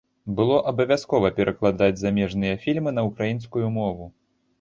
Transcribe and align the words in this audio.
Было 0.37 0.55
абавязкова 0.69 1.29
перакладаць 1.39 1.97
замежныя 1.99 2.55
фільмы 2.65 2.95
на 2.99 3.05
ўкраінскую 3.11 3.67
мову. 3.77 4.09